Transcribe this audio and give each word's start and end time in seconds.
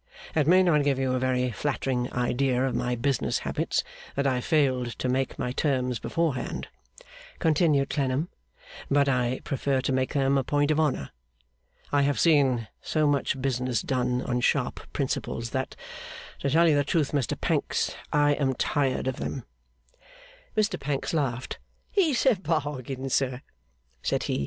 It 0.33 0.47
may 0.47 0.63
not 0.63 0.83
give 0.83 0.97
you 0.97 1.13
a 1.13 1.19
very 1.19 1.51
flattering 1.51 2.11
idea 2.11 2.65
of 2.65 2.73
my 2.73 2.95
business 2.95 3.37
habits, 3.45 3.83
that 4.15 4.25
I 4.25 4.41
failed 4.41 4.87
to 4.97 5.07
make 5.07 5.37
my 5.37 5.51
terms 5.51 5.99
beforehand,' 5.99 6.69
continued 7.37 7.91
Clennam; 7.91 8.27
'but 8.89 9.07
I 9.07 9.41
prefer 9.43 9.79
to 9.81 9.93
make 9.93 10.15
them 10.15 10.39
a 10.39 10.43
point 10.43 10.71
of 10.71 10.79
honour. 10.79 11.11
I 11.91 12.01
have 12.01 12.19
seen 12.19 12.67
so 12.81 13.05
much 13.05 13.39
business 13.39 13.83
done 13.83 14.23
on 14.23 14.41
sharp 14.41 14.91
principles 14.91 15.51
that, 15.51 15.75
to 16.39 16.49
tell 16.49 16.67
you 16.67 16.73
the 16.75 16.83
truth, 16.83 17.11
Mr 17.11 17.39
Pancks, 17.39 17.93
I 18.11 18.31
am 18.31 18.55
tired 18.55 19.05
of 19.05 19.17
them.' 19.17 19.45
Mr 20.57 20.79
Pancks 20.79 21.13
laughed. 21.13 21.59
'It's 21.93 22.25
a 22.25 22.33
bargain, 22.33 23.07
sir,' 23.11 23.43
said 24.01 24.23
he. 24.23 24.39